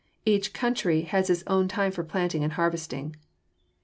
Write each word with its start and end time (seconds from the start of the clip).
Each 0.25 0.51
country 0.51 1.01
has 1.01 1.29
its 1.29 1.43
own 1.45 1.67
time 1.67 1.91
for 1.91 2.03
planting 2.03 2.43
and 2.43 2.53
harvesting. 2.53 3.15